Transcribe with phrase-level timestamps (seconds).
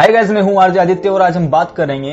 [0.00, 2.12] Hi guys मैं हूँ RJ Aditya और आज हम बात करेंगे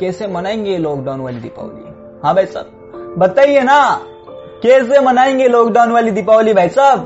[0.00, 4.00] कैसे मनाएँगे लॉकडाउन वाली दीपावली। हाँ भाई साहब, बताइए ना,
[4.62, 6.98] कैसे मनाएँगे लॉकडाउन वाली दीपावली भाई साहब?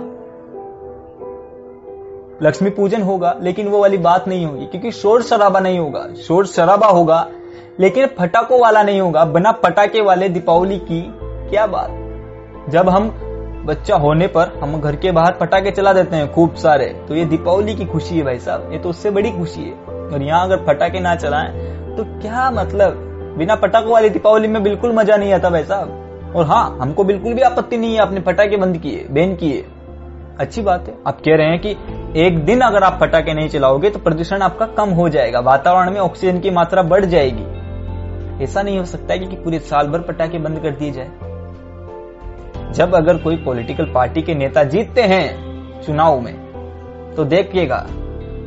[2.42, 6.46] लक्ष्मी पूजन होगा, लेकिन वो वाली बात नहीं होगी, क्योंकि शोर शराबा नहीं होगा, शोर
[6.46, 7.28] शराबा होगा,
[7.80, 11.02] लेकिन फटाकों वाला नहीं होगा, बिना पटाखे वाले दीपावली की
[11.50, 12.70] क्या बात?
[12.70, 13.21] जब हम
[13.64, 17.24] बच्चा होने पर हम घर के बाहर पटाखे चला देते हैं खूब सारे। तो ये
[17.24, 19.72] दीपावली की खुशी है भाई साहब। ये तो उससे बड़ी खुशी है।
[20.12, 23.08] और यहाँ अगर पटाखे ना चलाएँ तो क्या मतलब?
[23.38, 27.34] बिना पटाखों वाली दीपावली में बिल्कुल मज़ा नहीं आता भाई साहब। और हाँ हमको बिल्कुल
[27.34, 29.64] भी आपत्ति नहीं है आपने पटाखे बंद किए, बैन किए।
[30.40, 31.70] अच्छी बात है। आप कह रहे हैं कि
[32.20, 36.00] एक दिन अगर आप पटाखे नहीं चलाओगे तो प्रदूषण आपका कम हो जाएगा। वातावरण में
[36.00, 40.38] ऑक्सीजन की मात्रा बढ़ जाएगी। ऐसा नहीं हो सकता है कि पूरे साल भर पटाखे
[40.38, 41.10] बंद कर दिए जाए।
[42.72, 46.34] जब अगर कोई पॉलिटिकल पार्टी के नेता जीतते हैं चुनाव में
[47.16, 47.86] तो देखिएगा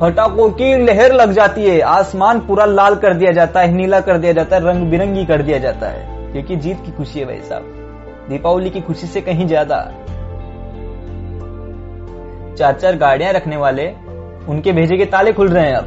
[0.01, 4.17] पटाखों की लहर लग जाती है। आसमान पूरा लाल कर दिया जाता है, नीला कर
[4.17, 7.39] दिया जाता है, रंग बिरंगी कर दिया जाता है। क्योंकि जीत की खुशी है भाई
[7.39, 9.77] साहब। दीपावली की खुशी से कहीं ज़्यादा।
[12.57, 13.87] चार चार गाड़ियाँ रखने वाले,
[14.49, 15.85] उनके भेजे के ताले खुल रहे हैं अब।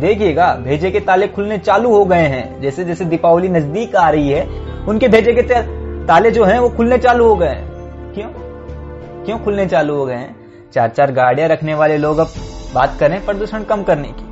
[0.00, 4.30] देखिएगा, भेजे के ताले खुलने चालू हो गए हैं। जैसे जैसे दीपावली नज़दीक आ रही
[4.30, 4.46] है,
[4.88, 5.42] उनके भेजे के
[6.06, 7.65] ताले जो हैं, वो खुलने चालू हो गए हैं।
[8.18, 8.28] क्यों?
[9.24, 10.36] क्यों खुलने चालू हो गए हैं?
[10.72, 12.26] चार चार गाड़ियाँ रखने वाले लोग अब
[12.74, 14.24] बात करें प्रदूषण कम करने की।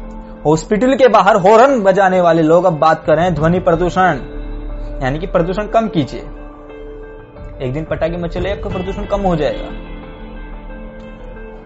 [0.42, 4.18] हॉस्पिटल के बाहर हॉर्न बजाने वाले लोग अब बात करें ध्वनि प्रदूषण।
[5.02, 6.20] यानी कि प्रदूषण कम कीजिए।
[7.66, 9.68] एक दिन पटाखे में चले आपका प्रदूषण कम हो जाएगा।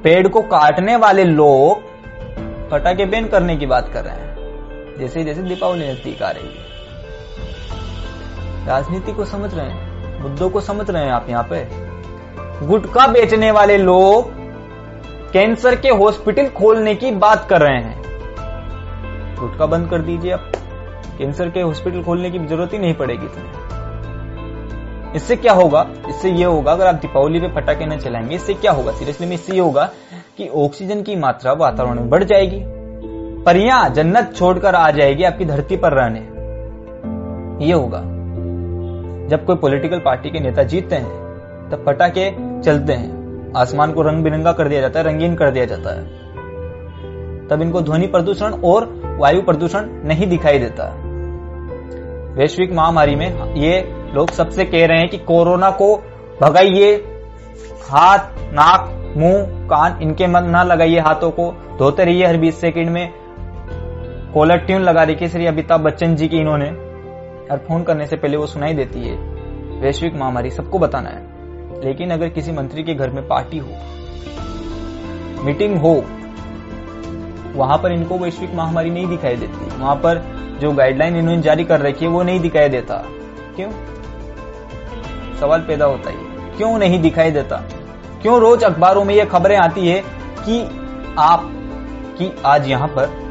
[0.02, 1.80] पेड़ को काटने वाले लोग
[2.70, 4.36] पटाखे बैन करने की बात कर रहे हैं।
[4.98, 6.68] जैसे जैसे दीपावली नज़दीक आ रही है।
[8.66, 9.88] राजनीति को समझ रहे हैं,
[10.22, 11.87] मुद्दों को समझ रहे हैं आप यहाँ पे।
[12.62, 14.30] गुटखा बेचने वाले लोग
[15.32, 18.02] कैंसर के हॉस्पिटल खोलने की बात कर रहे हैं।
[19.40, 20.52] गुटखा बंद कर दीजिए आप।
[21.18, 23.68] कैंसर के हॉस्पिटल खोलने की ज़रूरत ही नहीं पड़ेगी तुम्हें।
[25.14, 25.86] इससे क्या होगा?
[26.08, 28.92] इससे ये होगा, अगर आप दीपावली पे पटाखे न चलाएँगे, इससे क्या होगा?
[28.92, 29.90] सीरियसली में इससे ये होगा
[30.36, 32.64] कि ऑक्सीजन की मात्रा वातावरण में बढ़ जाएगी।
[33.42, 36.20] परियाँ जन्नत छोड़कर आ जाएगी आपकी धरती पर रहने।
[37.66, 37.98] ये होगा।
[39.28, 41.28] जब कोई पॉलिटिकल पार्टी के नेता जीतते हैं,
[41.70, 43.18] तब पटाखे चलते हैं।
[43.56, 46.04] आसमान को रंग बिरंगा कर दिया जाता है, रंगीन कर दिया जाता है।
[47.48, 51.02] तब इनको ध्वनि प्रदूषण और वायु प्रदूषण नहीं दिखाई देता।
[52.34, 56.02] वैश्विक महामारी में ये लोग सबसे कह रहे हैं कि कोरोना को
[56.42, 56.94] भगाइए।
[57.90, 62.88] हाथ, नाक, मुँह, कान, इनके मन ना लगाइए हाथों को। धोते रहिए हर बीस सेकंड
[62.88, 63.12] में।
[64.34, 66.70] कॉलर ट्यून लगा रखी श्री अमिताभ बच्चन जी की इन्होंने।
[67.50, 69.16] और फ़ोन करने से पहले वो सुनाई देती है।
[69.80, 71.37] वैश्विक महामारी सबको बताना है।
[71.84, 73.68] लेकिन अगर किसी मंत्री के घर में पार्टी हो,
[75.44, 76.04] मीटिंग हो,
[77.54, 81.80] वहाँ पर इनको वैश्विक महामारी नहीं दिखाई देती। वहाँ पर जो गाइडलाइन इन्होंने जारी कर
[81.80, 82.94] रखी है, वो नहीं दिखाई देता।
[83.56, 83.70] क्यों?
[85.36, 86.16] सवाल पैदा होता है
[86.56, 87.56] क्यों नहीं दिखाई देता?
[88.22, 90.02] क्यों रोज अखबारों में ये खबरें आती है
[90.38, 90.62] कि
[91.18, 91.50] आप,
[92.18, 93.28] कि आज यहाँ पर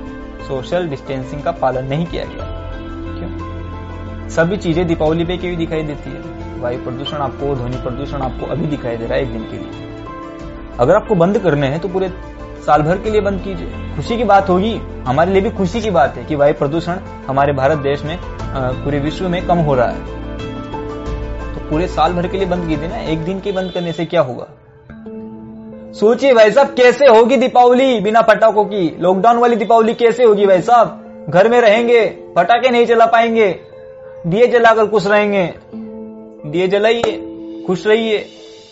[0.48, 2.46] सोशल डिस्टेंसिंग का पालन नहीं किया गया?
[3.18, 4.30] क्यों?
[4.30, 6.37] सभी चीज़ें दीपावली पे क्यों दिखाई देती है?
[6.58, 9.86] वायु प्रदूषण आपको, ध्वनि प्रदूषण आपको अभी दिखाई दे रहा है एक दिन के लिए।
[10.80, 12.10] अगर आपको बंद करने हैं तो पूरे
[12.66, 14.74] साल भर के लिए बंद कीजिए। खुशी की बात होगी।
[15.06, 16.98] हमारे लिए भी खुशी की बात है कि वायु प्रदूषण
[17.28, 18.18] हमारे भारत देश में
[18.84, 20.16] पूरे विश्व में कम हो रहा है।
[21.54, 24.06] तो पूरे साल भर के लिए बंद कीजिए ना। एक दिन के बंद करने से
[24.06, 24.48] क्या होगा?
[25.94, 28.98] सोचिए भाई साहब, कैसे होगी दीपावली बिना पटाखों की?
[29.00, 31.26] लॉकडाउन वाली दीपावली कैसे होगी भाई साहब?
[31.30, 33.48] घर में रहेंगे, पटाखे नहीं चला पाएँगे,
[34.28, 35.46] दिए जलाकर खुश रहेंगे।
[36.46, 37.12] दिए जलाइए,
[37.68, 38.26] खुश रहिए,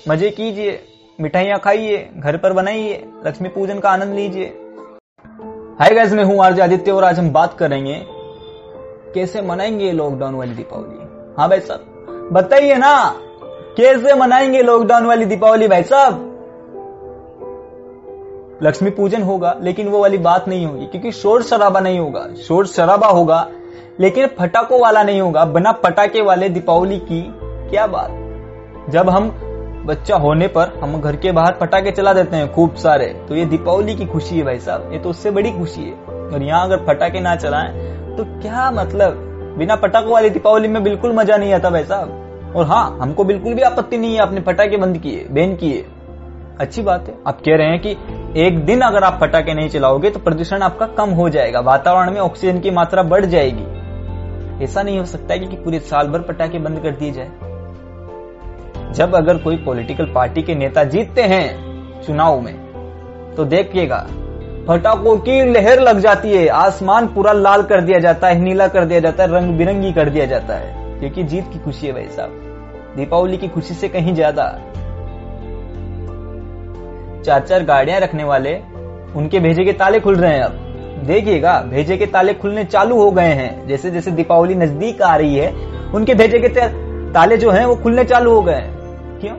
[0.10, 0.80] मज़े कीजिए,
[1.20, 4.46] मिठाइयाँ खाइए, घर पर बनाइए, लक्ष्मी पूजन का आनंद लीजिए।
[5.80, 7.94] हाय गाइस मैं हूँ आरजे आदित्य और आज हम बात करेंगे
[9.14, 10.98] कैसे मनाएँगे लॉकडाउन वाली दीपावली?
[11.38, 13.16] हाँ भाई साहब, बताइए ना,
[13.78, 16.20] कैसे मनाएँगे लॉकडाउन वाली दीपावली भाई साहब?
[18.64, 22.68] लक्ष्मी पूजन होगा, लेकिन वो वाली बात नहीं होगी, क्योंकि शोर शराबा नहीं होगा। शोर
[22.68, 23.48] शराबा होगा,
[24.00, 27.22] लेकिन फटाकों वाला नहीं होगा, बिना पटाखे वाले दीपावली की
[27.70, 28.90] क्या बात?
[28.92, 29.30] जब हम
[29.86, 33.46] बच्चा होने पर हम घर के बाहर पटाखे चला देते हैं खूब सारे तो ये
[33.46, 35.94] दीपावली की खुशी है भाई साहब, ये तो उससे बड़ी खुशी है।
[36.26, 39.22] और यहाँ अगर पटाखे ना चलाएँ तो क्या मतलब?
[39.58, 43.54] बिना पटाखों वाली दीपावली में बिल्कुल मज़ा नहीं आता भाई साहब। और हाँ हमको बिल्कुल
[43.54, 45.86] भी आपत्ति नहीं है, आपने पटाखे बंद किए, बैन किए।
[46.60, 50.10] अच्छी बात है। आप कह रहे हैं कि एक दिन अगर आप पटाखे नहीं चलाओगे
[50.10, 55.00] तो प्रदूषण आपका कम हो जाएगा, वातावरण में ऑक्सीजन की मात्रा बढ़ जाएगी। ऐसा नहीं
[55.00, 57.45] हो सकता है कि पूरे साल भर पटाखे बंद कर दिए जाए।
[58.96, 62.54] जब अगर कोई पॉलिटिकल पार्टी के नेता जीतते हैं चुनाव में
[63.38, 64.06] तो देखिएगा
[64.68, 68.86] पटाखों की लहर लग जाती है। आसमान पूरा लाल कर दिया जाता है, नीला कर
[68.86, 72.08] दिया जाता है, रंग बिरंगी कर दिया जाता है। क्योंकि जीत की खुशी है भाई
[72.08, 74.46] साहब। दीपावली की खुशी से कहीं ज़्यादा।
[77.26, 78.56] चार चार गाड़ियाँ रखने वाले,
[79.16, 83.12] उनके भेजे के ताले खुल रहे हैं अब। देखिएगा, भेजे के ताले खुलने चालू हो
[83.12, 85.54] गए हैं। जैसे जैसे दीपावली नज़दीक आ रही है,
[85.96, 86.48] उनके भेजे के
[87.12, 88.75] ताले जो हैं, वो खुलने चालू हो गए हैं।
[89.22, 89.36] क्यों?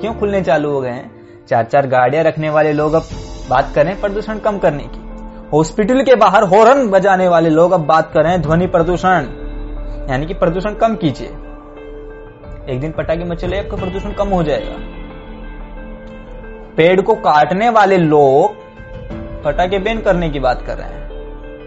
[0.00, 1.10] क्यों खुलने चालू हो गए हैं?
[1.46, 3.02] चार चार गाड़ियाँ रखने वाले लोग अब
[3.50, 5.00] बात करें प्रदूषण कम करने की।
[5.52, 9.26] हॉस्पिटल के बाहर हॉर्न बजाने वाले लोग अब बात कर रहे हैं ध्वनि प्रदूषण।
[10.10, 11.28] यानी कि प्रदूषण कम कीजिए।
[12.74, 14.76] एक दिन पटाखे में चले आपका प्रदूषण कम हो जाएगा।
[16.76, 18.54] पेड़ को काटने वाले लोग
[19.44, 21.08] पटाखे बैन करने की बात कर रहे हैं।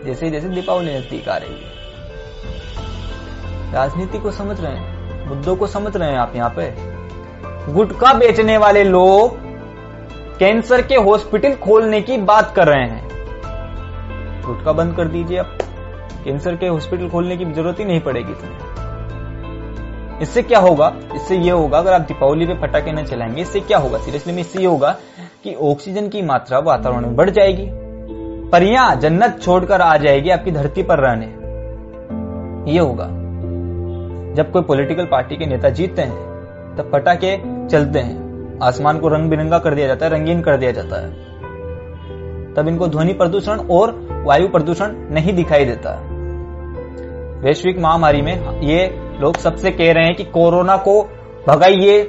[0.05, 1.77] जैसे जैसे दीपावली नज़दीक आ रही है।
[3.73, 4.97] राजनीति को समझ रहे हैं,
[5.29, 6.86] मुद्दों को समझ रहे हैं आप यहाँ पे।
[7.69, 9.37] गुटखा बेचने वाले लोग
[10.39, 13.07] कैंसर के हॉस्पिटल खोलने की बात कर रहे हैं।
[14.45, 15.57] गुटखा बंद कर दीजिए आप।
[16.25, 18.77] कैंसर के हॉस्पिटल खोलने की ज़रूरत ही नहीं पड़ेगी तुम्हें।
[20.21, 20.95] इससे क्या होगा?
[21.15, 23.97] इससे ये होगा, अगर आप दीपावली पे पटाखे न चलाएँगे, इससे क्या होगा?
[23.97, 24.97] सीरियसली में इससे ये होगा
[25.43, 27.67] कि ऑक्सीजन की मात्रा वातावरण में बढ़ जाएगी।
[28.49, 31.25] परियाँ जन्नत छोड़कर आ जाएगी आपकी धरती पर रहने।
[32.71, 33.05] ये होगा।
[34.33, 36.27] जब कोई पॉलिटिकल पार्टी के नेता जीतते हैं,
[36.77, 38.27] तब पटाखे चलते हैं।
[38.63, 41.11] आसमान को रंग बिरंगा कर दिया जाता है, रंगीन कर दिया जाता है।
[42.53, 46.01] तब इनको ध्वनि प्रदूषण और वायु प्रदूषण नहीं दिखाई देता।
[47.43, 51.09] वैश्विक महामारी में ये लोग सबसे कह रहे हैं कि कोरोना को
[51.47, 52.01] भगाइए।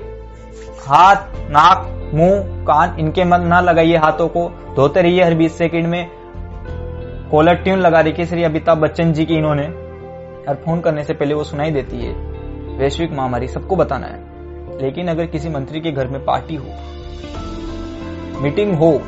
[0.87, 5.87] हाथ, नाक, मुँह, कान, इनके मन ना लगाइए हाथों को। धोते रहिए हर बीस सेकंड
[5.87, 6.11] में।
[7.31, 9.67] कॉलर ट्यून लगा रखी श्री अमिताभ बच्चन जी की इन्होंने।
[10.49, 12.13] और फ़ोन करने से पहले वो सुनाई देती है।
[12.79, 14.28] वैश्विक महामारी सबको बताना है।
[14.83, 16.67] लेकिन अगर किसी मंत्री के घर में पार्टी हो,
[18.41, 19.03] मीटिंग हो,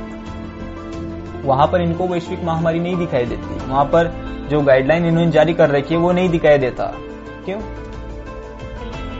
[1.44, 4.12] वहाँ पर इनको वैश्विक महामारी नहीं दिखाई देती। वहाँ पर
[4.50, 6.84] जो गाइडलाइन इन्होंने जारी कर रखी है, वो नहीं दिखाई देता।
[7.44, 7.60] क्यों?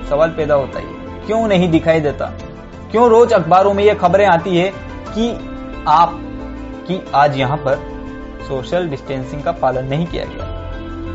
[0.06, 0.84] सवाल पैदा होता है
[1.26, 2.26] क्यों नहीं दिखाई देता?
[2.90, 4.72] क्यों रोज अखबारों में ये खबरें आती है
[5.08, 5.32] कि
[5.88, 6.20] आप,
[6.88, 7.78] कि आज यहाँ पर
[8.48, 10.46] सोशल डिस्टेंसिंग का पालन नहीं किया गया?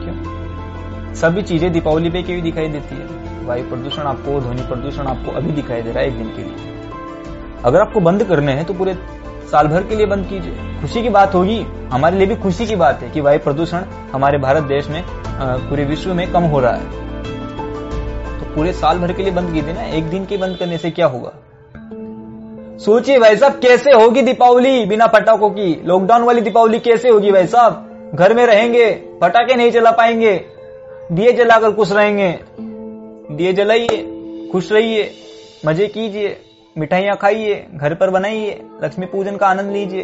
[0.04, 1.14] क्यों?
[1.16, 3.25] सभी चीज़ें दीपावली पे क्यों दिखाई देती है?
[3.46, 6.74] वायु प्रदूषण आपको, ध्वनि प्रदूषण आपको अभी दिखाई दे रहा है एक दिन के लिए।
[7.66, 8.94] अगर आपको बंद करने हैं तो पूरे
[9.52, 11.60] साल भर के लिए बंद कीजिए। खुशी की बात होगी।
[11.92, 13.84] हमारे लिए भी खुशी की बात है कि वायु प्रदूषण
[14.14, 15.04] हमारे भारत देश में
[15.70, 17.04] पूरे विश्व में कम हो रहा है।
[18.40, 20.92] तो पूरे साल भर के लिए बंद कीजिए ना। एक दिन के बंद करने से
[20.92, 21.32] क्या होगा?
[22.80, 25.82] सोचिए भाई साहब, कैसे होगी दीपावली बिना पटाखों की?
[25.86, 28.12] लॉकडाउन वाली दीपावली कैसे होगी भाई साहब?
[28.16, 28.90] घर में रहेंगे,
[29.22, 30.34] पटाखे नहीं चला पाएँगे,
[31.12, 32.30] दिए जलाकर खुश रहेंगे।
[33.32, 34.04] दिए जलाइए,
[34.52, 35.12] खुश रहिए,
[35.66, 36.38] मज़े कीजिए,
[36.78, 40.04] मिठाइयाँ खाइए, घर पर बनाइए, लक्ष्मी पूजन का आनंद लीजिए।